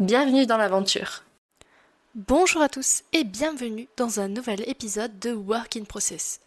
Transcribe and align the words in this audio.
Bienvenue 0.00 0.44
dans 0.44 0.56
l'aventure. 0.56 1.22
Bonjour 2.16 2.60
à 2.62 2.68
tous 2.68 3.04
et 3.12 3.22
bienvenue 3.22 3.86
dans 3.96 4.18
un 4.18 4.26
nouvel 4.26 4.68
épisode 4.68 5.20
de 5.20 5.30
Work 5.30 5.76
in 5.76 5.84
Process. 5.84 6.40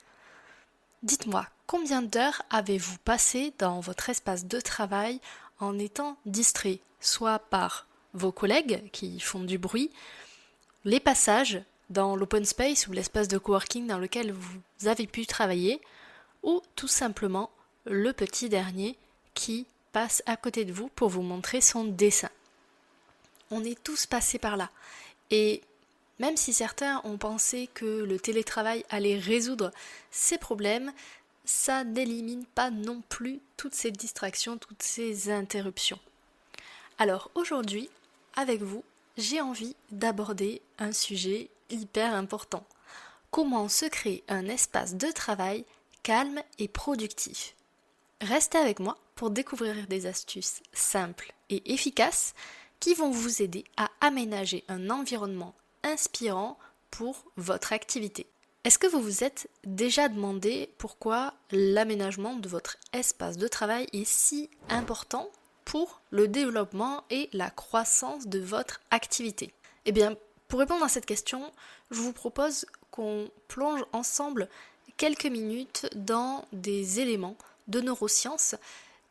Dites-moi, 1.02 1.48
combien 1.66 2.02
d'heures 2.02 2.42
avez-vous 2.50 2.98
passé 3.06 3.54
dans 3.58 3.80
votre 3.80 4.10
espace 4.10 4.48
de 4.48 4.60
travail 4.60 5.22
en 5.62 5.80
étant 5.80 6.18
distrait, 6.26 6.80
soit 7.00 7.40
par 7.40 7.88
vos 8.14 8.34
collègues 8.34 8.84
qui 8.92 9.18
font 9.22 9.46
du 9.46 9.58
bruit, 9.58 9.92
les 10.84 11.00
passages 11.00 11.62
dans 11.90 12.18
l'open 12.18 12.44
space 12.44 12.88
ou 12.88 12.92
l'espace 12.92 13.30
de 13.30 13.38
coworking 13.38 13.88
dans 13.88 14.00
lequel 14.00 14.34
vous 14.34 14.60
avez 14.88 15.08
pu 15.08 15.26
travailler, 15.26 15.80
ou 16.44 16.62
tout 16.76 16.90
simplement 16.90 17.50
le 17.86 18.12
petit 18.12 18.50
dernier 18.50 18.98
qui 19.36 19.68
passe 19.94 20.22
à 20.26 20.36
côté 20.36 20.66
de 20.66 20.74
vous 20.74 20.90
pour 20.90 21.08
vous 21.08 21.22
montrer 21.22 21.62
son 21.62 21.86
dessin? 21.86 22.30
On 23.52 23.64
est 23.64 23.82
tous 23.84 24.06
passés 24.06 24.40
par 24.40 24.58
là. 24.58 24.70
Et 25.32 25.62
même 26.20 26.38
si 26.38 26.54
certains 26.54 27.02
ont 27.04 27.18
pensé 27.18 27.70
que 27.74 27.86
le 27.86 28.20
télétravail 28.20 28.84
allait 28.90 29.20
résoudre 29.20 29.72
ces 30.12 30.38
problèmes, 30.38 30.92
ça 31.46 31.84
n'élimine 31.84 32.46
pas 32.46 32.72
non 32.72 33.02
plus 33.08 33.40
toutes 33.56 33.76
ces 33.76 33.92
distractions, 33.92 34.58
toutes 34.58 34.84
ces 34.84 35.32
interruptions. 35.32 36.00
Alors 36.98 37.32
aujourd'hui, 37.36 37.90
avec 38.36 38.62
vous, 38.62 38.84
j'ai 39.18 39.42
envie 39.42 39.76
d'aborder 39.92 40.62
un 40.80 40.92
sujet 40.92 41.50
hyper 41.70 42.14
important. 42.14 42.66
Comment 43.32 43.70
se 43.70 43.86
créer 43.86 44.24
un 44.28 44.48
espace 44.48 44.96
de 44.96 45.12
travail 45.12 45.66
calme 46.04 46.42
et 46.60 46.68
productif? 46.68 47.56
Restez 48.22 48.58
avec 48.58 48.80
moi 48.80 48.98
pour 49.16 49.30
découvrir 49.30 49.88
des 49.88 50.06
astuces 50.06 50.62
simples 50.74 51.34
et 51.50 51.74
efficaces 51.74 52.34
qui 52.80 52.94
vont 52.94 53.12
vous 53.12 53.42
aider 53.42 53.64
à 53.78 53.90
aménager 54.02 54.64
un 54.68 54.90
environnement 54.90 55.56
inspirant 55.84 56.58
pour 56.92 57.26
votre 57.36 57.74
activité. 57.74 58.28
Est-ce 58.64 58.80
que 58.80 58.88
vous 58.88 59.02
vous 59.02 59.24
êtes 59.24 59.50
déjà 59.64 60.10
demandé 60.10 60.70
pourquoi 60.78 61.34
l'aménagement 61.52 62.36
de 62.36 62.50
votre 62.50 62.78
espace 62.92 63.38
de 63.38 63.48
travail 63.48 63.88
est 63.94 64.08
si 64.08 64.50
important 64.70 65.30
pour 65.64 66.02
le 66.10 66.28
développement 66.28 67.04
et 67.10 67.30
la 67.34 67.50
croissance 67.50 68.28
de 68.28 68.40
votre 68.40 68.82
activité? 68.92 69.54
Eh 69.86 69.92
bien, 69.92 70.16
pour 70.48 70.60
répondre 70.60 70.84
à 70.84 70.90
cette 70.90 71.06
question, 71.06 71.52
je 71.92 72.02
vous 72.02 72.14
propose 72.14 72.66
qu'on 72.92 73.30
plonge 73.48 73.86
ensemble 73.94 74.50
quelques 74.98 75.26
minutes 75.26 75.88
dans 75.96 76.46
des 76.52 77.00
éléments 77.00 77.38
de 77.68 77.80
neurosciences 77.80 78.56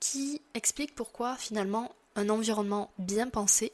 qui 0.00 0.42
expliquent 0.54 0.94
pourquoi 0.94 1.36
finalement 1.36 1.94
un 2.16 2.28
environnement 2.28 2.90
bien 2.98 3.28
pensé 3.28 3.72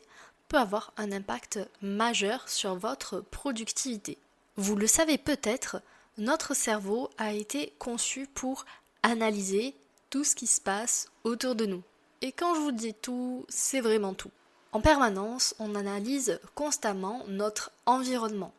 peut 0.48 0.58
avoir 0.58 0.92
un 0.98 1.12
impact 1.12 1.60
majeur 1.80 2.48
sur 2.48 2.74
votre 2.74 3.20
productivité. 3.20 4.18
Vous 4.56 4.76
le 4.76 4.86
savez 4.86 5.16
peut-être, 5.16 5.80
notre 6.18 6.54
cerveau 6.54 7.08
a 7.16 7.32
été 7.32 7.72
conçu 7.78 8.26
pour 8.26 8.66
analyser 9.02 9.74
tout 10.10 10.24
ce 10.24 10.34
qui 10.36 10.46
se 10.46 10.60
passe 10.60 11.08
autour 11.24 11.54
de 11.54 11.64
nous. 11.64 11.82
Et 12.20 12.32
quand 12.32 12.54
je 12.54 12.60
vous 12.60 12.72
dis 12.72 12.94
tout, 12.94 13.46
c'est 13.48 13.80
vraiment 13.80 14.12
tout. 14.12 14.30
En 14.72 14.80
permanence, 14.80 15.54
on 15.58 15.74
analyse 15.74 16.38
constamment 16.54 17.24
notre 17.28 17.72
environnement. 17.86 18.52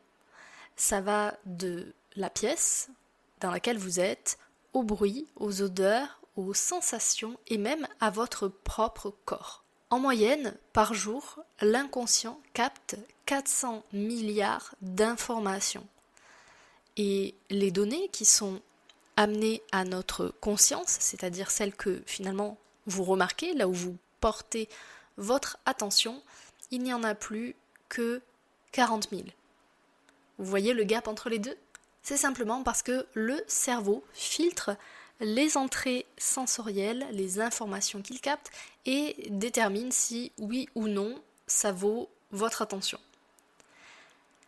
Ça 0.76 1.00
va 1.00 1.34
de 1.46 1.92
la 2.16 2.30
pièce 2.30 2.88
dans 3.40 3.50
laquelle 3.50 3.78
vous 3.78 4.00
êtes, 4.00 4.38
au 4.72 4.82
bruit, 4.82 5.26
aux 5.36 5.62
odeurs, 5.62 6.20
aux 6.36 6.54
sensations 6.54 7.38
et 7.46 7.58
même 7.58 7.86
à 8.00 8.10
votre 8.10 8.48
propre 8.48 9.14
corps. 9.24 9.63
En 9.94 10.00
moyenne, 10.00 10.56
par 10.72 10.92
jour, 10.92 11.38
l'inconscient 11.60 12.40
capte 12.52 12.96
400 13.26 13.84
milliards 13.92 14.74
d'informations. 14.80 15.86
Et 16.96 17.36
les 17.48 17.70
données 17.70 18.08
qui 18.08 18.24
sont 18.24 18.60
amenées 19.16 19.62
à 19.70 19.84
notre 19.84 20.34
conscience, 20.40 20.96
c'est-à-dire 20.98 21.52
celles 21.52 21.76
que 21.76 22.02
finalement 22.06 22.58
vous 22.86 23.04
remarquez, 23.04 23.54
là 23.54 23.68
où 23.68 23.72
vous 23.72 23.96
portez 24.18 24.68
votre 25.16 25.58
attention, 25.64 26.20
il 26.72 26.82
n'y 26.82 26.92
en 26.92 27.04
a 27.04 27.14
plus 27.14 27.54
que 27.88 28.20
40 28.72 29.10
000. 29.10 29.22
Vous 30.38 30.44
voyez 30.44 30.72
le 30.72 30.82
gap 30.82 31.06
entre 31.06 31.28
les 31.28 31.38
deux? 31.38 31.56
C'est 32.02 32.16
simplement 32.16 32.64
parce 32.64 32.82
que 32.82 33.06
le 33.14 33.40
cerveau 33.46 34.02
filtre 34.12 34.76
les 35.20 35.56
entrées 35.56 36.06
sensorielles, 36.18 37.06
les 37.12 37.40
informations 37.40 38.02
qu'il 38.02 38.20
capte, 38.20 38.50
et 38.86 39.16
détermine 39.30 39.92
si 39.92 40.32
oui 40.38 40.68
ou 40.74 40.88
non 40.88 41.20
ça 41.46 41.72
vaut 41.72 42.08
votre 42.30 42.62
attention. 42.62 42.98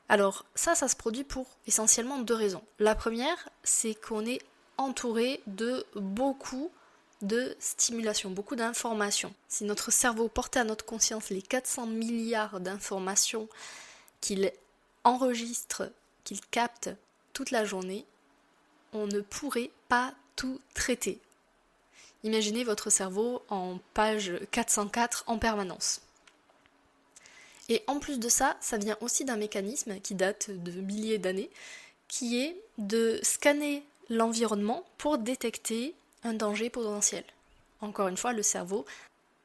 Alors 0.09 0.45
ça, 0.55 0.75
ça 0.75 0.89
se 0.89 0.97
produit 0.97 1.25
pour 1.25 1.47
essentiellement 1.67 2.19
deux 2.19 2.35
raisons. 2.35 2.63
La 2.79 2.95
première, 2.95 3.49
c'est 3.65 3.95
qu'on 3.95 4.25
est 4.25 4.41
entouré 4.79 5.43
de 5.47 5.85
beaucoup 5.95 6.71
de 7.23 7.57
stimulation, 7.59 8.31
beaucoup 8.31 8.57
d'informations. 8.57 9.35
Si 9.49 9.65
notre 9.65 9.91
cerveau 9.91 10.29
portait 10.29 10.61
à 10.61 10.65
notre 10.65 10.85
conscience 10.85 11.31
les 11.31 11.43
400 11.43 11.87
milliards 11.87 12.61
d'informations 12.61 13.49
qu'il 14.21 14.53
enregistre, 15.03 15.91
qu'il 16.25 16.41
capte 16.41 16.91
toute 17.33 17.51
la 17.51 17.65
journée, 17.65 18.05
on 18.93 19.07
ne 19.07 19.21
pourrait 19.21 19.71
pas 19.89 20.15
tout 20.37 20.61
traiter. 20.75 21.19
Imaginez 22.23 22.65
votre 22.65 22.91
cerveau 22.91 23.43
en 23.49 23.79
page 23.95 24.33
404 24.51 25.25
en 25.27 25.39
permanence. 25.39 26.01
Et 27.69 27.83
en 27.87 27.99
plus 27.99 28.21
de 28.21 28.29
ça, 28.29 28.57
ça 28.61 28.79
vient 28.79 28.97
aussi 29.01 29.25
d'un 29.25 29.37
mécanisme 29.37 29.99
qui 30.01 30.15
date 30.15 30.51
de 30.51 30.81
milliers 30.81 31.19
d'années, 31.19 31.51
qui 32.09 32.41
est 32.41 32.57
de 32.79 33.19
scanner 33.23 33.85
l'environnement 34.09 34.85
pour 34.99 35.19
détecter 35.19 35.95
un 36.23 36.35
danger 36.35 36.71
potentiel. 36.71 37.25
Encore 37.81 38.09
une 38.09 38.17
fois, 38.17 38.33
le 38.33 38.43
cerveau 38.43 38.85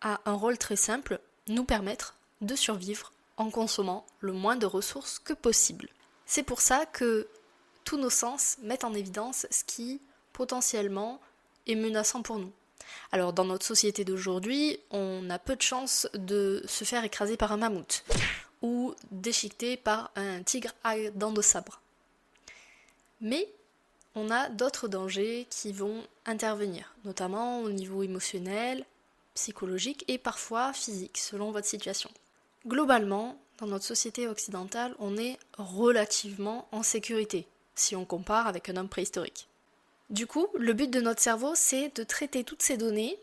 a 0.02 0.22
un 0.26 0.34
rôle 0.34 0.58
très 0.58 0.76
simple, 0.76 1.20
nous 1.48 1.64
permettre 1.64 2.16
de 2.42 2.56
survivre 2.56 3.12
en 3.38 3.50
consommant 3.50 4.06
le 4.20 4.34
moins 4.34 4.56
de 4.56 4.66
ressources 4.66 5.20
que 5.20 5.34
possible. 5.34 5.90
C'est 6.26 6.44
pour 6.44 6.62
ça 6.62 6.86
que 6.86 7.28
tous 7.84 7.98
nos 7.98 8.10
sens 8.10 8.58
mettent 8.62 8.84
en 8.84 8.94
évidence 8.94 9.48
ce 9.50 9.64
qui 9.64 10.00
potentiellement 10.34 11.20
est 11.68 11.76
menaçant 11.76 12.22
pour 12.22 12.38
nous. 12.38 12.52
Alors 13.12 13.34
dans 13.34 13.46
notre 13.46 13.66
société 13.66 14.04
d'aujourd'hui, 14.04 14.80
on 14.90 15.30
a 15.30 15.40
peu 15.40 15.56
de 15.56 15.62
chances 15.62 16.08
de 16.14 16.64
se 16.68 16.84
faire 16.84 17.04
écraser 17.04 17.38
par 17.38 17.52
un 17.52 17.58
mammouth 17.58 18.04
ou 18.62 18.94
déchiqueter 19.12 19.78
par 19.78 20.12
un 20.16 20.44
tigre 20.44 20.72
à 20.84 20.96
dents 21.16 21.32
de 21.32 21.42
sabre. 21.42 21.80
Mais 23.20 23.48
on 24.16 24.30
a 24.30 24.50
d'autres 24.50 24.88
dangers 24.88 25.48
qui 25.50 25.72
vont 25.72 26.04
intervenir, 26.26 26.94
notamment 27.06 27.62
au 27.62 27.70
niveau 27.70 28.04
émotionnel, 28.04 28.86
psychologique 29.36 30.04
et 30.08 30.18
parfois 30.18 30.74
physique, 30.74 31.18
selon 31.18 31.52
votre 31.52 31.68
situation. 31.68 32.10
Globalement, 32.68 33.38
dans 33.58 33.68
notre 33.68 33.86
société 33.86 34.28
occidentale, 34.28 34.96
on 35.00 35.18
est 35.18 35.38
relativement 35.58 36.68
en 36.72 36.84
sécurité, 36.84 37.48
si 37.76 37.96
on 37.96 38.06
compare 38.06 38.48
avec 38.48 38.70
un 38.70 38.78
homme 38.78 38.90
préhistorique. 38.90 39.48
Du 40.12 40.28
coup, 40.28 40.48
le 40.56 40.74
but 40.74 40.92
de 40.92 41.00
notre 41.00 41.22
cerveau, 41.22 41.54
c'est 41.56 41.96
de 41.96 42.04
traiter 42.04 42.44
toutes 42.44 42.62
ces 42.62 42.76
données, 42.76 43.18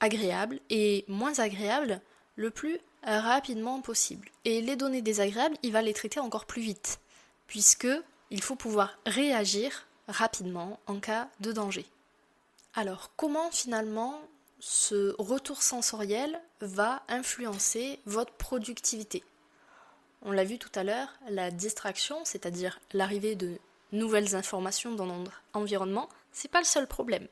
agréables 0.00 0.58
et 0.68 1.04
moins 1.06 1.38
agréables, 1.38 2.00
le 2.34 2.50
plus 2.50 2.80
rapidement 3.04 3.80
possible. 3.80 4.28
Et 4.44 4.60
les 4.60 4.74
données 4.74 5.02
désagréables, 5.02 5.56
il 5.62 5.72
va 5.72 5.82
les 5.82 5.94
traiter 5.94 6.18
encore 6.18 6.46
plus 6.46 6.62
vite, 6.62 6.98
puisque 7.46 7.86
il 8.30 8.42
faut 8.42 8.56
pouvoir 8.56 8.98
réagir 9.06 9.86
rapidement 10.08 10.80
en 10.88 10.98
cas 10.98 11.28
de 11.38 11.52
danger. 11.52 11.86
Alors, 12.74 13.12
comment 13.16 13.50
finalement 13.52 14.20
ce 14.58 15.14
retour 15.18 15.62
sensoriel 15.62 16.40
va 16.60 17.04
influencer 17.08 18.00
votre 18.06 18.32
productivité? 18.32 19.22
On 20.22 20.32
l'a 20.32 20.44
vu 20.44 20.58
tout 20.58 20.72
à 20.74 20.82
l'heure, 20.82 21.08
la 21.28 21.52
distraction, 21.52 22.24
c'est-à-dire 22.24 22.80
l'arrivée 22.92 23.36
de 23.36 23.58
nouvelles 23.92 24.34
informations 24.34 24.94
dans 24.94 25.06
notre 25.06 25.42
environnement, 25.52 26.08
c'est 26.32 26.50
pas 26.50 26.60
le 26.60 26.64
seul 26.64 26.86
problème. 26.86 27.26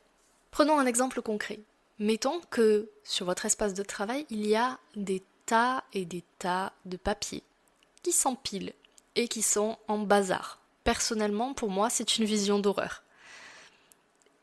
Prenons 0.51 0.79
un 0.79 0.87
exemple 0.87 1.23
concret. 1.23 1.61
Mettons 1.99 2.41
que 2.51 2.89
sur 3.05 3.27
votre 3.27 3.47
espace 3.47 3.75
de 3.75 3.83
travail, 3.83 4.27
il 4.31 4.47
y 4.47 4.55
a 4.55 4.79
des 4.97 5.23
tas 5.47 5.85
et 5.93 6.05
des 6.05 6.25
tas 6.39 6.73
de 6.85 6.97
papiers 6.97 7.43
qui 8.03 8.13
s'empilent 8.13 8.73
et 9.17 9.29
qui 9.29 9.43
sont 9.43 9.79
en 9.89 9.99
bazar. 9.99 10.61
Personnellement, 10.85 11.55
pour 11.55 11.71
moi, 11.71 11.91
c'est 11.91 12.19
une 12.19 12.25
vision 12.25 12.59
d'horreur. 12.59 13.03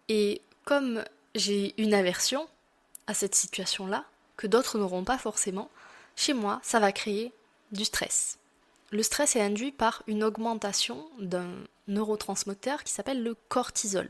Et 0.10 0.42
comme 0.66 1.04
j'ai 1.34 1.74
une 1.82 1.94
aversion 1.94 2.48
à 3.08 3.14
cette 3.14 3.36
situation-là, 3.36 4.06
que 4.38 4.48
d'autres 4.48 4.78
n'auront 4.78 5.04
pas 5.04 5.18
forcément, 5.18 5.70
chez 6.16 6.34
moi, 6.34 6.60
ça 6.64 6.80
va 6.80 6.92
créer 6.92 7.32
du 7.72 7.86
stress. 7.86 8.38
Le 8.96 9.04
stress 9.04 9.36
est 9.36 9.42
induit 9.42 9.74
par 9.74 10.04
une 10.08 10.24
augmentation 10.24 11.06
d'un 11.20 11.52
neurotransmetteur 11.90 12.86
qui 12.86 12.94
s'appelle 12.94 13.22
le 13.22 13.36
cortisol, 13.50 14.08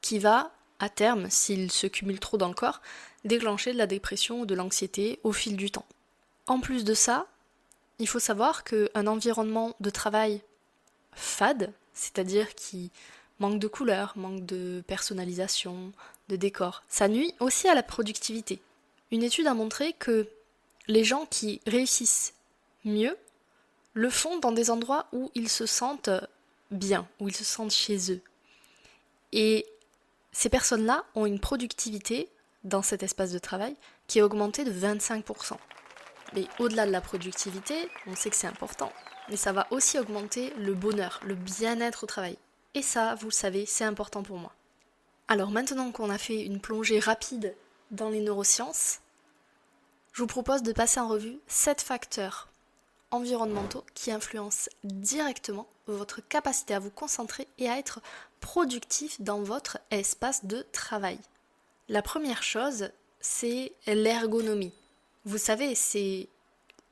qui 0.00 0.18
va, 0.18 0.50
à 0.78 0.88
terme, 0.88 1.28
s'il 1.28 1.70
se 1.70 1.86
cumule 1.86 2.18
trop 2.18 2.38
dans 2.38 2.48
le 2.48 2.54
corps, 2.54 2.80
déclencher 3.26 3.74
de 3.74 3.76
la 3.76 3.86
dépression 3.86 4.40
ou 4.40 4.46
de 4.46 4.54
l'anxiété 4.54 5.20
au 5.24 5.32
fil 5.32 5.58
du 5.58 5.70
temps. 5.70 5.84
En 6.46 6.58
plus 6.58 6.84
de 6.84 6.94
ça, 6.94 7.26
il 7.98 8.08
faut 8.08 8.18
savoir 8.18 8.64
qu'un 8.64 9.06
environnement 9.06 9.76
de 9.80 9.90
travail 9.90 10.40
fade, 11.12 11.70
c'est-à-dire 11.92 12.54
qui 12.54 12.90
manque 13.40 13.58
de 13.58 13.68
couleurs, 13.68 14.14
manque 14.16 14.46
de 14.46 14.82
personnalisation, 14.86 15.92
de 16.30 16.36
décor, 16.36 16.82
ça 16.88 17.08
nuit 17.08 17.34
aussi 17.40 17.68
à 17.68 17.74
la 17.74 17.82
productivité. 17.82 18.58
Une 19.10 19.22
étude 19.22 19.46
a 19.46 19.52
montré 19.52 19.92
que 19.92 20.26
les 20.88 21.04
gens 21.04 21.26
qui 21.26 21.60
réussissent 21.66 22.32
mieux 22.86 23.18
le 23.96 24.10
font 24.10 24.38
dans 24.38 24.52
des 24.52 24.70
endroits 24.70 25.06
où 25.12 25.30
ils 25.34 25.48
se 25.48 25.64
sentent 25.64 26.10
bien, 26.70 27.08
où 27.18 27.28
ils 27.28 27.34
se 27.34 27.44
sentent 27.44 27.72
chez 27.72 28.12
eux. 28.12 28.20
Et 29.32 29.64
ces 30.32 30.50
personnes-là 30.50 31.06
ont 31.14 31.24
une 31.24 31.40
productivité 31.40 32.28
dans 32.62 32.82
cet 32.82 33.02
espace 33.02 33.32
de 33.32 33.38
travail 33.38 33.74
qui 34.06 34.18
est 34.18 34.22
augmentée 34.22 34.64
de 34.64 34.70
25%. 34.70 35.56
Mais 36.34 36.46
au-delà 36.58 36.84
de 36.84 36.92
la 36.92 37.00
productivité, 37.00 37.88
on 38.06 38.14
sait 38.14 38.28
que 38.28 38.36
c'est 38.36 38.46
important, 38.46 38.92
mais 39.30 39.36
ça 39.36 39.52
va 39.52 39.66
aussi 39.70 39.98
augmenter 39.98 40.52
le 40.58 40.74
bonheur, 40.74 41.18
le 41.24 41.34
bien-être 41.34 42.04
au 42.04 42.06
travail. 42.06 42.36
Et 42.74 42.82
ça, 42.82 43.14
vous 43.14 43.28
le 43.28 43.32
savez, 43.32 43.64
c'est 43.64 43.84
important 43.84 44.22
pour 44.22 44.36
moi. 44.36 44.52
Alors 45.26 45.50
maintenant 45.50 45.90
qu'on 45.90 46.10
a 46.10 46.18
fait 46.18 46.42
une 46.42 46.60
plongée 46.60 46.98
rapide 46.98 47.54
dans 47.92 48.10
les 48.10 48.20
neurosciences, 48.20 48.98
je 50.12 50.20
vous 50.20 50.26
propose 50.26 50.62
de 50.62 50.72
passer 50.72 51.00
en 51.00 51.08
revue 51.08 51.38
7 51.46 51.80
facteurs 51.80 52.50
environnementaux 53.10 53.84
qui 53.94 54.10
influencent 54.10 54.70
directement 54.84 55.66
votre 55.86 56.20
capacité 56.20 56.74
à 56.74 56.78
vous 56.78 56.90
concentrer 56.90 57.46
et 57.58 57.68
à 57.68 57.78
être 57.78 58.00
productif 58.40 59.20
dans 59.20 59.40
votre 59.40 59.78
espace 59.90 60.44
de 60.44 60.66
travail. 60.72 61.18
La 61.88 62.02
première 62.02 62.42
chose, 62.42 62.90
c'est 63.20 63.72
l'ergonomie. 63.86 64.72
Vous 65.24 65.38
savez, 65.38 65.74
c'est 65.74 66.28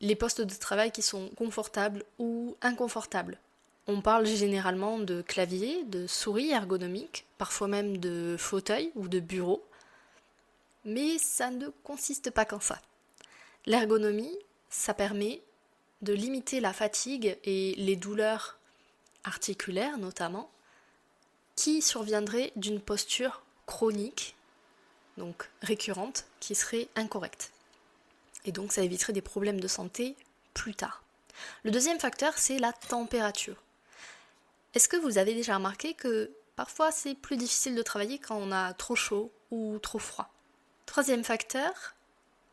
les 0.00 0.16
postes 0.16 0.40
de 0.40 0.54
travail 0.54 0.92
qui 0.92 1.02
sont 1.02 1.30
confortables 1.36 2.04
ou 2.18 2.56
inconfortables. 2.62 3.38
On 3.86 4.00
parle 4.00 4.26
généralement 4.26 4.98
de 4.98 5.22
clavier, 5.22 5.84
de 5.84 6.06
souris 6.06 6.50
ergonomiques, 6.50 7.26
parfois 7.38 7.68
même 7.68 7.98
de 7.98 8.36
fauteuil 8.38 8.90
ou 8.94 9.08
de 9.08 9.20
bureau. 9.20 9.62
Mais 10.84 11.18
ça 11.18 11.50
ne 11.50 11.68
consiste 11.82 12.30
pas 12.30 12.44
qu'en 12.44 12.60
ça. 12.60 12.80
L'ergonomie, 13.66 14.36
ça 14.70 14.94
permet 14.94 15.42
de 16.04 16.12
limiter 16.12 16.60
la 16.60 16.72
fatigue 16.72 17.36
et 17.44 17.74
les 17.76 17.96
douleurs 17.96 18.58
articulaires 19.24 19.98
notamment, 19.98 20.50
qui 21.56 21.82
surviendraient 21.82 22.52
d'une 22.56 22.80
posture 22.80 23.42
chronique, 23.66 24.36
donc 25.16 25.48
récurrente, 25.62 26.26
qui 26.40 26.54
serait 26.54 26.88
incorrecte. 26.94 27.50
Et 28.44 28.52
donc 28.52 28.72
ça 28.72 28.82
éviterait 28.82 29.12
des 29.12 29.22
problèmes 29.22 29.60
de 29.60 29.68
santé 29.68 30.16
plus 30.52 30.74
tard. 30.74 31.02
Le 31.62 31.70
deuxième 31.70 31.98
facteur, 31.98 32.38
c'est 32.38 32.58
la 32.58 32.72
température. 32.72 33.56
Est-ce 34.74 34.88
que 34.88 34.96
vous 34.96 35.18
avez 35.18 35.34
déjà 35.34 35.56
remarqué 35.56 35.94
que 35.94 36.30
parfois 36.56 36.92
c'est 36.92 37.14
plus 37.14 37.36
difficile 37.36 37.74
de 37.74 37.82
travailler 37.82 38.18
quand 38.18 38.36
on 38.36 38.52
a 38.52 38.74
trop 38.74 38.96
chaud 38.96 39.32
ou 39.50 39.78
trop 39.78 39.98
froid? 39.98 40.28
Troisième 40.86 41.24
facteur, 41.24 41.94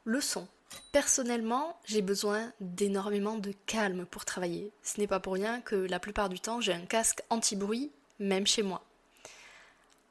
le 0.06 0.22
son. 0.22 0.48
Personnellement, 0.92 1.80
j'ai 1.86 2.02
besoin 2.02 2.52
d'énormément 2.60 3.38
de 3.38 3.54
calme 3.66 4.06
pour 4.06 4.26
travailler. 4.26 4.72
Ce 4.84 5.00
n'est 5.00 5.08
pas 5.08 5.20
pour 5.20 5.34
rien 5.34 5.62
que 5.62 5.76
la 5.76 6.00
plupart 6.00 6.30
du 6.30 6.40
temps 6.40 6.62
j'ai 6.62 6.74
un 6.74 6.86
casque 6.86 7.24
anti-bruit, 7.30 7.92
même 8.20 8.48
chez 8.48 8.64
moi. 8.64 8.84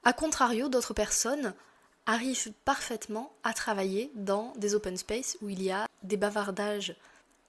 A 0.05 0.13
contrario, 0.13 0.69
d'autres 0.69 0.95
personnes 0.95 1.55
arrivent 2.07 2.53
parfaitement 2.65 3.33
à 3.45 3.53
travailler 3.53 4.11
dans 4.15 4.53
des 4.57 4.75
open 4.75 4.97
space 4.97 5.37
où 5.43 5.49
il 5.49 5.63
y 5.63 5.71
a 5.71 5.87
des 6.03 6.17
bavardages 6.17 6.97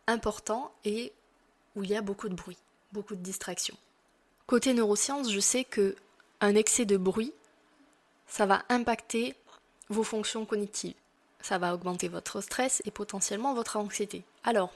importants 0.08 0.72
et 0.84 1.14
où 1.76 1.84
il 1.84 1.90
y 1.90 1.96
a 1.96 2.02
beaucoup 2.02 2.28
de 2.28 2.36
bruit, 2.36 2.58
beaucoup 2.92 3.16
de 3.16 3.22
distractions. 3.22 3.78
Côté 4.46 4.74
neurosciences, 4.74 5.32
je 5.32 5.40
sais 5.40 5.64
que 5.64 5.96
un 6.42 6.56
excès 6.56 6.86
de 6.86 6.98
bruit, 6.98 7.34
ça 8.28 8.46
va 8.46 8.64
impacter 8.70 9.36
vos 9.90 10.04
fonctions 10.04 10.46
cognitives. 10.46 10.96
Ça 11.42 11.58
va 11.58 11.74
augmenter 11.74 12.08
votre 12.08 12.42
stress 12.42 12.82
et 12.86 12.92
potentiellement 12.92 13.54
votre 13.54 13.78
anxiété. 13.78 14.24
Alors, 14.44 14.74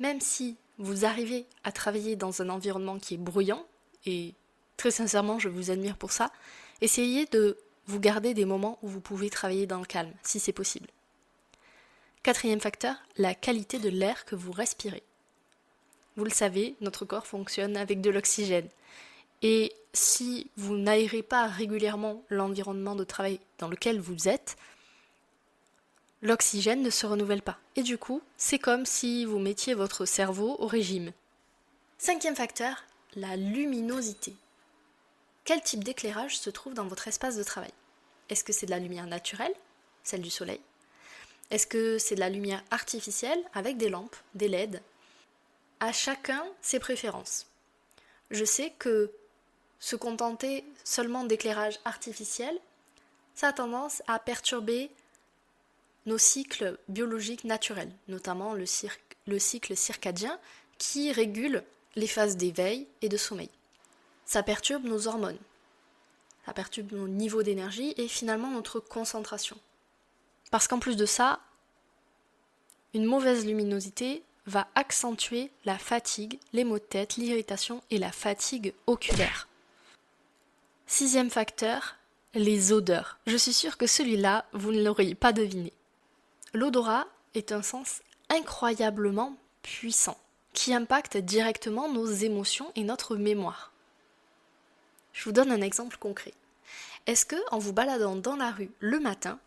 même 0.00 0.20
si 0.20 0.56
vous 0.78 1.04
arrivez 1.04 1.46
à 1.64 1.72
travailler 1.72 2.16
dans 2.16 2.42
un 2.42 2.48
environnement 2.48 2.98
qui 2.98 3.14
est 3.14 3.18
bruyant, 3.18 3.64
et 4.06 4.34
très 4.76 4.90
sincèrement, 4.90 5.38
je 5.38 5.48
vous 5.48 5.70
admire 5.70 5.96
pour 5.96 6.12
ça, 6.12 6.32
essayez 6.80 7.26
de 7.26 7.56
vous 7.86 8.00
garder 8.00 8.34
des 8.34 8.44
moments 8.44 8.78
où 8.82 8.88
vous 8.88 9.00
pouvez 9.00 9.30
travailler 9.30 9.66
dans 9.66 9.78
le 9.78 9.84
calme, 9.84 10.12
si 10.22 10.40
c'est 10.40 10.52
possible. 10.52 10.88
Quatrième 12.22 12.60
facteur, 12.60 12.94
la 13.16 13.34
qualité 13.34 13.78
de 13.78 13.88
l'air 13.88 14.24
que 14.24 14.36
vous 14.36 14.52
respirez. 14.52 15.02
Vous 16.16 16.24
le 16.24 16.30
savez, 16.30 16.76
notre 16.80 17.04
corps 17.04 17.26
fonctionne 17.26 17.76
avec 17.76 18.00
de 18.00 18.10
l'oxygène. 18.10 18.68
Et 19.42 19.72
si 19.92 20.48
vous 20.56 20.76
n'aérez 20.76 21.22
pas 21.22 21.46
régulièrement 21.46 22.22
l'environnement 22.28 22.94
de 22.94 23.04
travail 23.04 23.40
dans 23.58 23.68
lequel 23.68 24.00
vous 24.00 24.28
êtes, 24.28 24.56
l'oxygène 26.22 26.82
ne 26.82 26.90
se 26.90 27.04
renouvelle 27.04 27.42
pas. 27.42 27.58
Et 27.76 27.82
du 27.82 27.98
coup, 27.98 28.22
c'est 28.36 28.58
comme 28.58 28.86
si 28.86 29.24
vous 29.24 29.38
mettiez 29.38 29.74
votre 29.74 30.04
cerveau 30.04 30.56
au 30.58 30.66
régime. 30.66 31.12
Cinquième 31.98 32.36
facteur, 32.36 32.84
la 33.14 33.36
luminosité. 33.36 34.34
Quel 35.44 35.60
type 35.60 35.84
d'éclairage 35.84 36.38
se 36.38 36.50
trouve 36.50 36.74
dans 36.74 36.86
votre 36.86 37.08
espace 37.08 37.36
de 37.36 37.42
travail? 37.42 37.72
Est-ce 38.28 38.44
que 38.44 38.52
c'est 38.52 38.66
de 38.66 38.70
la 38.70 38.78
lumière 38.78 39.06
naturelle, 39.06 39.54
celle 40.04 40.22
du 40.22 40.30
soleil? 40.30 40.60
Est-ce 41.50 41.66
que 41.66 41.98
c'est 41.98 42.14
de 42.14 42.20
la 42.20 42.30
lumière 42.30 42.62
artificielle 42.70 43.42
avec 43.52 43.76
des 43.76 43.88
lampes, 43.88 44.16
des 44.34 44.48
LED? 44.48 44.80
À 45.80 45.92
chacun 45.92 46.44
ses 46.62 46.78
préférences. 46.78 47.46
Je 48.30 48.44
sais 48.44 48.72
que 48.78 49.10
se 49.80 49.96
contenter 49.96 50.64
seulement 50.84 51.24
d'éclairage 51.24 51.80
artificiel, 51.84 52.56
ça 53.34 53.48
a 53.48 53.52
tendance 53.52 54.02
à 54.06 54.18
perturber 54.20 54.90
nos 56.06 56.18
cycles 56.18 56.78
biologiques 56.88 57.44
naturels, 57.44 57.92
notamment 58.08 58.54
le, 58.54 58.64
le 59.26 59.38
cycle 59.38 59.76
circadien 59.76 60.38
qui 60.78 61.12
régule 61.12 61.62
les 61.96 62.06
phases 62.06 62.36
d'éveil 62.36 62.86
et 63.02 63.08
de 63.08 63.16
sommeil 63.16 63.50
ça 64.32 64.42
perturbe 64.42 64.84
nos 64.84 65.08
hormones, 65.08 65.38
ça 66.46 66.54
perturbe 66.54 66.92
nos 66.92 67.06
niveaux 67.06 67.42
d'énergie 67.42 67.92
et 67.98 68.08
finalement 68.08 68.50
notre 68.50 68.80
concentration. 68.80 69.58
Parce 70.50 70.68
qu'en 70.68 70.78
plus 70.78 70.96
de 70.96 71.04
ça, 71.04 71.40
une 72.94 73.04
mauvaise 73.04 73.44
luminosité 73.44 74.22
va 74.46 74.68
accentuer 74.74 75.50
la 75.66 75.76
fatigue, 75.76 76.38
les 76.54 76.64
maux 76.64 76.78
de 76.78 76.84
tête, 76.84 77.16
l'irritation 77.16 77.82
et 77.90 77.98
la 77.98 78.10
fatigue 78.10 78.72
oculaire. 78.86 79.48
Sixième 80.86 81.30
facteur, 81.30 81.96
les 82.32 82.72
odeurs. 82.72 83.18
Je 83.26 83.36
suis 83.36 83.52
sûre 83.52 83.76
que 83.76 83.86
celui-là, 83.86 84.46
vous 84.54 84.72
ne 84.72 84.82
l'auriez 84.82 85.14
pas 85.14 85.34
deviné. 85.34 85.74
L'odorat 86.54 87.06
est 87.34 87.50
un 87.50 87.62
sens 87.62 88.02
incroyablement 88.28 89.36
puissant 89.62 90.18
qui 90.52 90.74
impacte 90.74 91.16
directement 91.16 91.90
nos 91.90 92.06
émotions 92.06 92.70
et 92.76 92.84
notre 92.84 93.16
mémoire. 93.16 93.72
Je 95.14 95.24
vous 95.24 95.32
donne 95.32 95.50
un 95.50 95.62
exemple 95.62 95.96
concret. 95.96 96.34
Est-ce 97.06 97.24
que, 97.24 97.36
en 97.50 97.58
vous 97.58 97.72
baladant 97.72 98.16
dans 98.16 98.36
la 98.36 98.50
rue 98.50 98.70
le 98.80 99.00
matin, 99.00 99.38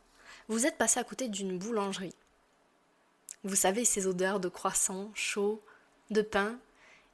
vous 0.48 0.66
êtes 0.66 0.80
passé 0.80 1.00
à 1.00 1.04
côté 1.04 1.28
d'une 1.28 1.60
boulangerie? 1.60 2.16
Vous 3.44 3.56
savez, 3.56 3.86
ces 3.86 4.08
odeurs 4.08 4.40
de 4.40 4.50
croissant 4.50 5.12
chaud, 5.14 5.62
de 6.10 6.24
pain, 6.24 6.58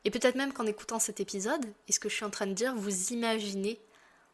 et 0.05 0.12
peut-être 0.12 0.36
même 0.36 0.53
qu'en 0.53 0.65
écoutant 0.65 1.00
cet 1.00 1.19
épisode, 1.19 1.65
et 1.89 1.91
ce 1.91 2.00
que 2.00 2.07
je 2.07 2.15
suis 2.15 2.25
en 2.25 2.29
train 2.29 2.48
de 2.48 2.53
dire, 2.53 2.74
vous 2.75 3.12
imaginez 3.12 3.77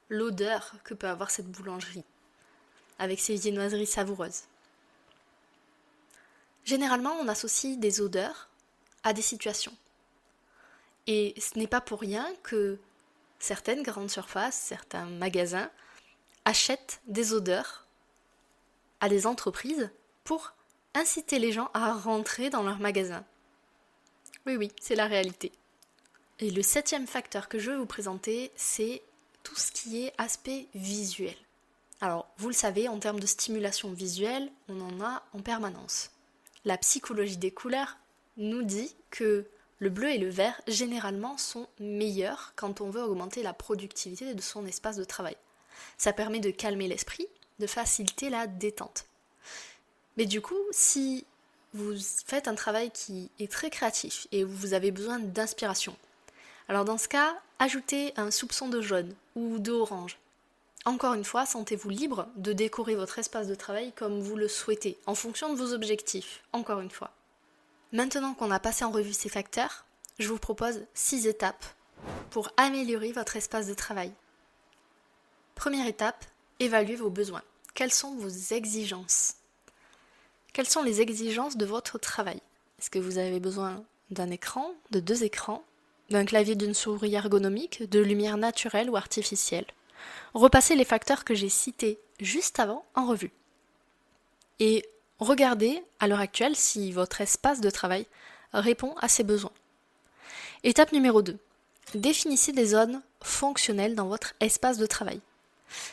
l'odeur 0.10 0.76
que 0.84 0.94
peut 0.94 1.08
avoir 1.08 1.32
cette 1.32 1.52
boulangerie, 1.52 2.06
avec 3.00 3.20
ses 3.20 3.36
viennoiseries 3.36 3.88
savoureuses? 3.88 4.44
Généralement, 6.68 7.14
on 7.22 7.30
associe 7.30 7.78
des 7.78 8.02
odeurs 8.02 8.50
à 9.04 9.14
des 9.14 9.22
situations. 9.22 9.72
Et 11.08 11.34
ce 11.40 11.58
n'est 11.58 11.66
pas 11.66 11.80
pour 11.80 12.02
rien 12.02 12.28
que 12.44 12.78
certaines 13.40 13.84
grandes 13.84 14.12
surfaces, 14.12 14.58
certains 14.58 15.06
magasins 15.06 15.72
achètent 16.44 17.00
des 17.08 17.32
odeurs 17.32 17.88
à 19.00 19.08
des 19.08 19.28
entreprises 19.28 19.90
pour 20.26 20.52
inciter 20.94 21.40
les 21.40 21.54
gens 21.54 21.72
à 21.74 21.94
rentrer 21.94 22.50
dans 22.50 22.64
leur 22.64 22.80
magasin. 22.80 23.24
Oui, 24.46 24.58
oui, 24.58 24.70
c'est 24.82 24.96
la 24.96 25.08
réalité. 25.08 25.54
Et 26.40 26.52
le 26.52 26.64
septième 26.64 27.08
facteur 27.08 27.48
que 27.48 27.60
je 27.60 27.72
vais 27.72 27.78
vous 27.78 27.86
présenter, 27.86 28.52
c'est 28.58 29.02
tout 29.42 29.56
ce 29.56 29.72
qui 29.72 30.04
est 30.04 30.14
aspect 30.18 30.68
visuel. 30.76 31.36
Alors, 32.02 32.28
vous 32.38 32.50
le 32.50 32.54
savez, 32.54 32.90
en 32.90 33.00
termes 33.00 33.22
de 33.22 33.26
stimulation 33.26 33.94
visuelle, 33.94 34.52
on 34.68 34.82
en 34.82 35.00
a 35.00 35.24
en 35.32 35.40
permanence. 35.40 36.12
La 36.66 36.78
psychologie 36.78 37.38
des 37.38 37.52
couleurs 37.52 37.98
nous 38.38 38.64
dit 38.64 38.96
que 39.10 39.46
le 39.80 39.90
bleu 39.90 40.10
et 40.10 40.18
le 40.18 40.30
vert, 40.30 40.60
généralement, 40.68 41.38
sont 41.38 41.68
meilleurs 41.80 42.54
quand 42.56 42.82
on 42.82 42.90
veut 42.90 43.04
augmenter 43.04 43.44
la 43.44 43.54
productivité 43.54 44.34
de 44.34 44.42
son 44.42 44.66
espace 44.66 44.98
de 44.98 45.04
travail. 45.04 45.38
Ça 45.98 46.14
permet 46.14 46.40
de 46.40 46.50
calmer 46.50 46.88
l'esprit, 46.88 47.28
de 47.60 47.68
faciliter 47.68 48.30
la 48.30 48.48
détente. 48.48 49.06
Mais 50.18 50.26
du 50.26 50.42
coup, 50.42 50.56
si 50.72 51.26
vous 51.74 51.94
faites 52.26 52.48
un 52.48 52.56
travail 52.56 52.90
qui 52.92 53.30
est 53.40 53.52
très 53.52 53.70
créatif 53.70 54.28
et 54.32 54.44
vous 54.44 54.74
avez 54.74 54.90
besoin 54.90 55.20
d'inspiration, 55.20 55.96
alors 56.68 56.86
dans 56.86 56.98
ce 56.98 57.08
cas, 57.08 57.36
ajoutez 57.60 58.14
un 58.18 58.32
soupçon 58.32 58.68
de 58.68 58.82
jaune 58.82 59.14
ou 59.36 59.60
d'orange. 59.60 60.18
Encore 60.88 61.16
une 61.16 61.26
fois, 61.26 61.46
sentez-vous 61.46 61.90
libre 61.90 62.30
de 62.38 62.54
décorer 62.54 62.96
votre 62.96 63.20
espace 63.20 63.48
de 63.48 63.56
travail 63.56 63.92
comme 63.92 64.22
vous 64.22 64.38
le 64.38 64.48
souhaitez, 64.48 64.98
en 65.06 65.16
fonction 65.16 65.52
de 65.52 65.58
vos 65.60 65.74
objectifs, 65.74 66.46
encore 66.54 66.80
une 66.80 66.90
fois. 66.90 67.12
Maintenant 67.92 68.34
qu'on 68.34 68.52
a 68.52 68.60
passé 68.62 68.86
en 68.86 68.92
revue 68.92 69.12
ces 69.12 69.28
facteurs, 69.28 69.84
je 70.18 70.30
vous 70.30 70.38
propose 70.38 70.80
6 70.94 71.28
étapes 71.28 71.66
pour 72.30 72.52
améliorer 72.56 73.12
votre 73.12 73.36
espace 73.36 73.68
de 73.68 73.74
travail. 73.74 74.14
Première 75.56 75.88
étape, 75.88 76.24
évaluez 76.62 76.96
vos 76.96 77.10
besoins. 77.10 77.44
Quelles 77.74 77.92
sont 77.92 78.16
vos 78.16 78.30
exigences? 78.30 79.36
Quelles 80.54 80.70
sont 80.70 80.84
les 80.84 81.02
exigences 81.02 81.58
de 81.58 81.66
votre 81.66 81.98
travail? 81.98 82.40
Est-ce 82.80 82.90
que 82.90 83.00
vous 83.00 83.18
avez 83.18 83.42
besoin 83.42 83.84
d'un 84.10 84.32
écran, 84.32 84.74
de 84.92 85.02
deux 85.02 85.26
écrans, 85.26 85.66
d'un 86.12 86.24
clavier 86.24 86.56
d'une 86.56 86.74
souris 86.74 87.14
ergonomique, 87.14 87.84
de 87.90 88.00
lumière 88.00 88.38
naturelle 88.38 88.90
ou 88.90 88.96
artificielle? 88.96 89.66
Repassez 90.34 90.76
les 90.76 90.86
facteurs 90.86 91.26
que 91.26 91.36
j'ai 91.36 91.50
cités 91.50 92.00
juste 92.20 92.60
avant 92.60 92.86
en 92.96 93.06
revue. 93.06 93.32
Et 94.60 94.86
regardez 95.20 95.84
à 96.00 96.08
l'heure 96.08 96.20
actuelle 96.20 96.56
si 96.56 96.92
votre 96.92 97.22
espace 97.22 97.62
de 97.62 97.70
travail 97.70 98.08
répond 98.54 98.96
à 99.00 99.08
ces 99.08 99.24
besoins. 99.24 99.52
Étape 100.64 100.92
numéro 100.92 101.22
2. 101.22 101.38
Définissez 101.96 102.52
des 102.52 102.66
zones 102.66 103.02
fonctionnelles 103.22 103.96
dans 103.96 104.08
votre 104.08 104.34
espace 104.40 104.78
de 104.78 104.86
travail. 104.86 105.22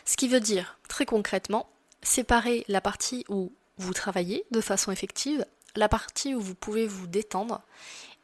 Ce 0.04 0.16
qui 0.16 0.28
veut 0.28 0.40
dire, 0.40 0.78
très 0.88 1.06
concrètement, 1.06 1.68
séparer 2.02 2.64
la 2.68 2.80
partie 2.80 3.24
où 3.28 3.52
vous 3.78 3.92
travaillez 3.92 4.44
de 4.50 4.60
façon 4.60 4.92
effective, 4.92 5.44
la 5.76 5.88
partie 5.88 6.34
où 6.34 6.40
vous 6.40 6.54
pouvez 6.54 6.86
vous 6.86 7.06
détendre, 7.06 7.60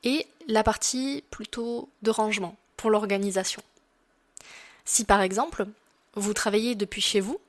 et 0.05 0.27
la 0.47 0.63
partie 0.63 1.25
plutôt 1.31 1.89
de 2.03 2.11
rangement 2.11 2.57
pour 2.77 2.91
l'organisation. 2.91 3.63
Si 4.85 5.05
par 5.05 5.21
exemple, 5.21 5.67
vous 6.15 6.35
travaillez 6.35 6.75
depuis 6.75 7.01
chez 7.01 7.21
vous 7.21 7.41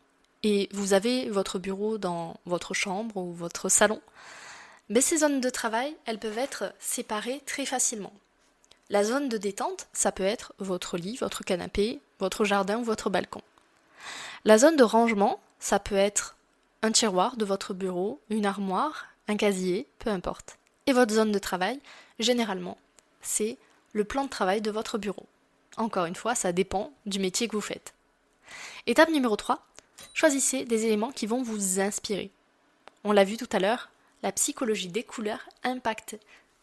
et 0.43 0.69
vous 0.73 0.93
avez 0.93 1.29
votre 1.29 1.59
bureau 1.59 1.97
dans 1.97 2.37
votre 2.45 2.73
chambre 2.73 3.17
ou 3.17 3.33
votre 3.33 3.69
salon, 3.69 4.01
ces 4.99 5.17
zones 5.17 5.39
de 5.39 5.49
travail, 5.49 5.95
elles 6.05 6.19
peuvent 6.19 6.37
être 6.37 6.73
séparées 6.79 7.41
très 7.45 7.65
facilement. 7.65 8.13
La 8.89 9.05
zone 9.05 9.29
de 9.29 9.37
détente, 9.37 9.87
ça 9.93 10.11
peut 10.11 10.23
être 10.23 10.53
votre 10.59 10.97
lit, 10.97 11.15
votre 11.15 11.45
canapé, 11.45 12.01
votre 12.19 12.43
jardin 12.43 12.79
ou 12.79 12.83
votre 12.83 13.09
balcon. 13.09 13.41
La 14.43 14.57
zone 14.57 14.75
de 14.75 14.83
rangement, 14.83 15.39
ça 15.59 15.79
peut 15.79 15.95
être 15.95 16.35
un 16.81 16.91
tiroir 16.91 17.37
de 17.37 17.45
votre 17.45 17.73
bureau, 17.73 18.19
une 18.29 18.45
armoire, 18.45 19.05
un 19.27 19.37
casier, 19.37 19.87
peu 19.99 20.09
importe. 20.09 20.57
Et 20.87 20.93
votre 20.93 21.13
zone 21.13 21.31
de 21.31 21.39
travail, 21.39 21.79
généralement, 22.19 22.77
c'est 23.21 23.57
le 23.93 24.03
plan 24.03 24.25
de 24.25 24.29
travail 24.29 24.61
de 24.61 24.71
votre 24.71 24.97
bureau. 24.97 25.25
Encore 25.77 26.05
une 26.05 26.15
fois, 26.15 26.35
ça 26.35 26.51
dépend 26.51 26.93
du 27.05 27.19
métier 27.19 27.47
que 27.47 27.55
vous 27.55 27.61
faites. 27.61 27.93
Étape 28.87 29.09
numéro 29.09 29.35
3, 29.35 29.65
choisissez 30.13 30.65
des 30.65 30.85
éléments 30.85 31.11
qui 31.11 31.27
vont 31.27 31.43
vous 31.43 31.79
inspirer. 31.79 32.31
On 33.03 33.11
l'a 33.11 33.23
vu 33.23 33.37
tout 33.37 33.49
à 33.51 33.59
l'heure, 33.59 33.89
la 34.23 34.31
psychologie 34.31 34.89
des 34.89 35.03
couleurs 35.03 35.47
impacte 35.63 36.17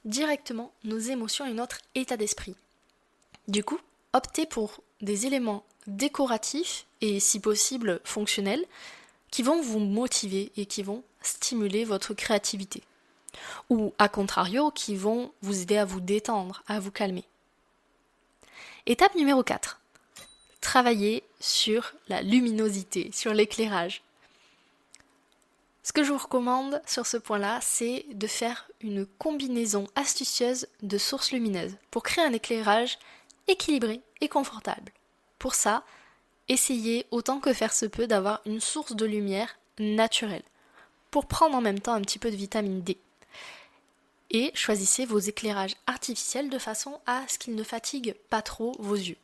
directement 0.05 0.73
nos 0.85 0.99
émotions 0.99 1.47
et 1.47 1.53
notre 1.53 1.81
état 1.95 2.17
d'esprit. 2.17 2.55
Du 3.49 3.65
coup, 3.65 3.79
optez 4.13 4.47
pour 4.47 4.83
des 5.01 5.27
éléments 5.27 5.65
décoratifs 5.87 6.87
et 7.01 7.21
si 7.21 7.41
possible 7.41 8.01
fonctionnels 8.05 8.65
qui 9.31 9.43
vont 9.43 9.61
vous 9.61 9.79
motiver 9.79 10.53
et 10.57 10.67
qui 10.67 10.83
vont 10.83 11.03
stimuler 11.23 11.85
votre 11.85 12.15
créativité. 12.15 12.83
Ou 13.71 13.93
à 13.99 14.09
contrario, 14.09 14.71
qui 14.71 14.97
vont 14.97 15.33
vous 15.43 15.63
aider 15.63 15.77
à 15.77 15.85
vous 15.85 16.01
détendre, 16.01 16.63
à 16.67 16.81
vous 16.81 16.91
calmer. 16.91 17.25
Étape 18.91 19.17
numéro 19.17 19.43
4. 19.43 19.83
Travaillez 20.63 21.23
sur 21.41 21.93
la 22.09 22.23
luminosité, 22.23 23.11
sur 23.13 23.35
l'éclairage. 23.35 24.03
Ce 25.83 25.93
que 25.93 26.03
je 26.03 26.11
vous 26.11 26.17
recommande 26.17 26.81
sur 26.87 27.05
ce 27.05 27.19
point-là, 27.19 27.59
c'est 27.61 28.07
de 28.15 28.27
faire 28.27 28.67
une 28.81 29.05
combinaison 29.05 29.89
astucieuse 29.95 30.69
de 30.81 30.97
sources 30.97 31.33
lumineuses 31.33 31.77
pour 31.91 32.03
créer 32.03 32.25
un 32.25 32.33
éclairage 32.33 32.99
équilibré 33.47 34.01
et 34.23 34.31
confortable. 34.31 34.91
Pour 35.39 35.55
ça, 35.55 35.85
essayez 36.49 37.05
autant 37.11 37.41
que 37.41 37.53
faire 37.53 37.75
se 37.75 37.85
peut 37.85 38.07
d'avoir 38.07 38.41
une 38.47 38.63
source 38.63 38.97
de 38.97 39.05
lumière 39.05 39.59
naturelle 39.79 40.45
pour 41.11 41.27
prendre 41.27 41.59
en 41.59 41.61
même 41.61 41.81
temps 41.81 41.93
un 41.93 42.01
petit 42.01 42.19
peu 42.19 42.31
de 42.31 42.37
vitamine 42.37 42.81
D. 42.81 42.97
Et 44.31 44.51
choisissez 44.55 45.07
vos 45.07 45.19
éclairages 45.19 45.77
artificiels 45.87 46.51
de 46.51 46.59
façon 46.59 47.01
à 47.07 47.27
ce 47.29 47.39
qu'ils 47.39 47.55
ne 47.55 47.63
fatiguent 47.63 48.15
pas 48.29 48.43
trop 48.43 48.77
vos 48.79 48.95
yeux. 48.95 49.17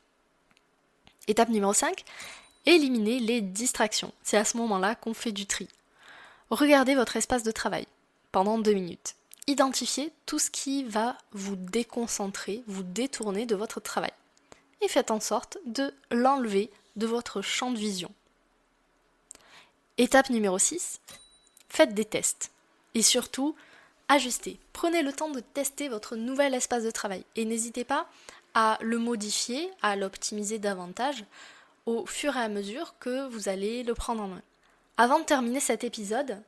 Étape 1.29 1.51
numéro 1.51 1.73
5, 1.73 2.05
éliminez 2.67 3.19
les 3.19 3.41
distractions. 3.41 4.13
C'est 4.23 4.37
à 4.37 4.45
ce 4.45 4.57
moment-là 4.57 4.95
qu'on 4.95 5.15
fait 5.15 5.33
du 5.33 5.47
tri. 5.47 5.69
Regardez 6.51 6.95
votre 6.95 7.17
espace 7.17 7.43
de 7.43 7.51
travail 7.51 7.87
pendant 8.33 8.59
deux 8.59 8.73
minutes. 8.73 9.15
Identifiez 9.47 10.11
tout 10.25 10.39
ce 10.39 10.51
qui 10.51 10.85
va 10.85 11.19
vous 11.33 11.57
déconcentrer, 11.57 12.63
vous 12.67 12.83
détourner 12.83 13.45
de 13.45 13.55
votre 13.55 13.81
travail. 13.81 14.13
Et 14.81 14.89
faites 14.89 15.11
en 15.11 15.21
sorte 15.21 15.59
de 15.67 15.93
l'enlever 16.11 16.71
de 16.97 17.07
votre 17.07 17.43
champ 17.43 17.71
de 17.71 17.79
vision. 17.79 18.11
Étape 19.99 20.31
numéro 20.31 20.59
6, 20.59 21.01
faites 21.69 21.95
des 21.95 22.05
tests. 22.05 22.51
Et 22.95 23.03
surtout, 23.03 23.55
ajustez. 24.09 24.59
Prenez 24.73 25.03
le 25.03 25.13
temps 25.13 25.31
de 25.31 25.41
tester 25.41 25.89
votre 25.89 26.17
nouvel 26.17 26.55
espace 26.55 26.85
de 26.85 26.91
travail. 26.91 27.25
Et 27.37 27.45
n'hésitez 27.45 27.85
pas 27.85 28.07
à 28.55 28.79
le 28.81 28.99
modifier, 28.99 29.71
à 29.83 29.97
l'optimiser 29.97 30.59
davantage 30.59 31.25
au 31.87 32.07
fur 32.07 32.37
et 32.37 32.41
à 32.41 32.49
mesure 32.49 32.95
que 32.99 33.29
vous 33.29 33.49
allez 33.49 33.83
le 33.83 33.95
prendre 33.95 34.23
en 34.23 34.29
main. 34.29 34.43
Avant 34.97 35.19
de 35.19 35.25
terminer 35.25 35.61
cet 35.61 35.85
épisode, 35.85 36.41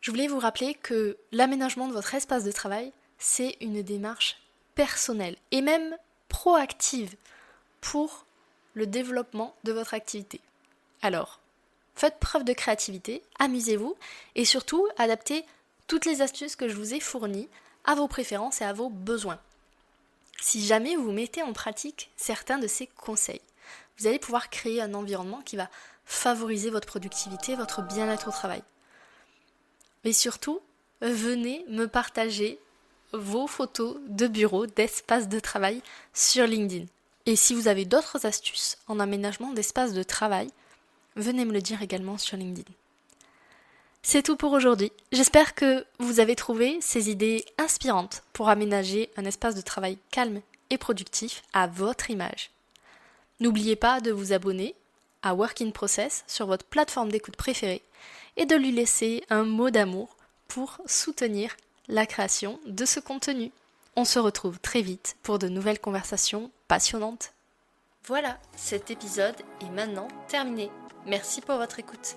je 0.00 0.10
voulais 0.10 0.28
vous 0.28 0.38
rappeler 0.38 0.74
que 0.74 1.16
l'aménagement 1.32 1.88
de 1.88 1.92
votre 1.92 2.14
espace 2.14 2.44
de 2.44 2.52
travail, 2.52 2.92
c'est 3.18 3.56
une 3.60 3.82
démarche 3.82 4.38
personnelle 4.74 5.36
et 5.50 5.60
même 5.62 5.96
proactive 6.28 7.16
pour 7.80 8.24
le 8.74 8.86
développement 8.86 9.54
de 9.64 9.72
votre 9.72 9.94
activité. 9.94 10.40
Alors, 11.02 11.40
faites 11.94 12.18
preuve 12.18 12.44
de 12.44 12.52
créativité, 12.52 13.22
amusez-vous 13.38 13.96
et 14.34 14.44
surtout 14.44 14.86
adaptez 14.96 15.44
toutes 15.90 16.06
les 16.06 16.22
astuces 16.22 16.54
que 16.54 16.68
je 16.68 16.76
vous 16.76 16.94
ai 16.94 17.00
fournies 17.00 17.48
à 17.84 17.96
vos 17.96 18.06
préférences 18.06 18.60
et 18.60 18.64
à 18.64 18.72
vos 18.72 18.90
besoins. 18.90 19.40
Si 20.40 20.64
jamais 20.64 20.94
vous 20.94 21.10
mettez 21.10 21.42
en 21.42 21.52
pratique 21.52 22.12
certains 22.16 22.60
de 22.60 22.68
ces 22.68 22.86
conseils, 22.86 23.40
vous 23.98 24.06
allez 24.06 24.20
pouvoir 24.20 24.50
créer 24.50 24.80
un 24.80 24.94
environnement 24.94 25.42
qui 25.42 25.56
va 25.56 25.68
favoriser 26.04 26.70
votre 26.70 26.86
productivité, 26.86 27.56
votre 27.56 27.82
bien-être 27.82 28.28
au 28.28 28.30
travail. 28.30 28.62
Mais 30.04 30.12
surtout, 30.12 30.60
venez 31.00 31.64
me 31.68 31.86
partager 31.86 32.60
vos 33.12 33.48
photos 33.48 33.96
de 34.06 34.28
bureau, 34.28 34.66
d'espace 34.66 35.28
de 35.28 35.40
travail 35.40 35.82
sur 36.14 36.46
LinkedIn. 36.46 36.86
Et 37.26 37.34
si 37.34 37.52
vous 37.52 37.66
avez 37.66 37.84
d'autres 37.84 38.26
astuces 38.26 38.78
en 38.86 39.00
aménagement 39.00 39.52
d'espace 39.52 39.92
de 39.92 40.04
travail, 40.04 40.50
venez 41.16 41.44
me 41.44 41.52
le 41.52 41.60
dire 41.60 41.82
également 41.82 42.16
sur 42.16 42.36
LinkedIn. 42.36 42.70
C'est 44.02 44.22
tout 44.22 44.36
pour 44.36 44.52
aujourd'hui. 44.52 44.92
J'espère 45.12 45.54
que 45.54 45.84
vous 45.98 46.20
avez 46.20 46.34
trouvé 46.34 46.78
ces 46.80 47.10
idées 47.10 47.44
inspirantes 47.58 48.22
pour 48.32 48.48
aménager 48.48 49.10
un 49.16 49.24
espace 49.24 49.54
de 49.54 49.60
travail 49.60 49.98
calme 50.10 50.40
et 50.70 50.78
productif 50.78 51.42
à 51.52 51.66
votre 51.66 52.10
image. 52.10 52.50
N'oubliez 53.40 53.76
pas 53.76 54.00
de 54.00 54.10
vous 54.10 54.32
abonner 54.32 54.74
à 55.22 55.34
Work 55.34 55.60
in 55.60 55.70
Process 55.70 56.24
sur 56.26 56.46
votre 56.46 56.64
plateforme 56.64 57.10
d'écoute 57.10 57.36
préférée 57.36 57.82
et 58.36 58.46
de 58.46 58.56
lui 58.56 58.72
laisser 58.72 59.24
un 59.28 59.44
mot 59.44 59.70
d'amour 59.70 60.16
pour 60.48 60.78
soutenir 60.86 61.56
la 61.88 62.06
création 62.06 62.58
de 62.66 62.84
ce 62.84 63.00
contenu. 63.00 63.50
On 63.96 64.04
se 64.04 64.18
retrouve 64.18 64.58
très 64.60 64.82
vite 64.82 65.16
pour 65.22 65.38
de 65.38 65.48
nouvelles 65.48 65.80
conversations 65.80 66.50
passionnantes. 66.68 67.32
Voilà, 68.06 68.38
cet 68.56 68.90
épisode 68.90 69.36
est 69.60 69.70
maintenant 69.70 70.08
terminé. 70.28 70.70
Merci 71.06 71.40
pour 71.42 71.56
votre 71.56 71.78
écoute. 71.78 72.16